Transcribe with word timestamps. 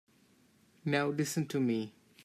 Now 0.83 1.09
listen 1.09 1.47
to 1.49 1.59
me. 1.59 1.93